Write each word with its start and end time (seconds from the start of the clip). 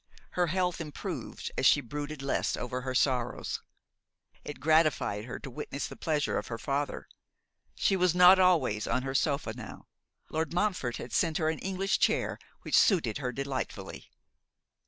Her 0.31 0.47
health 0.47 0.81
improved 0.81 1.51
as 1.59 1.67
she 1.67 1.79
brooded 1.79 2.23
less 2.23 2.57
over 2.57 2.81
her 2.81 2.95
sorrows. 2.95 3.61
It 4.43 4.59
gratified 4.59 5.25
her 5.25 5.37
to 5.37 5.49
witness 5.51 5.87
the 5.87 5.95
pleasure 5.95 6.39
of 6.39 6.47
her 6.47 6.57
father. 6.57 7.07
She 7.75 7.95
was 7.95 8.15
not 8.15 8.39
always 8.39 8.87
on 8.87 9.03
her 9.03 9.13
sofa 9.13 9.53
now. 9.55 9.85
Lord 10.31 10.53
Montfort 10.55 10.97
had 10.97 11.13
sent 11.13 11.37
her 11.37 11.49
an 11.49 11.59
English 11.59 11.99
chair, 11.99 12.39
which 12.63 12.75
suited 12.79 13.19
her 13.19 13.31
delightfully. 13.31 14.09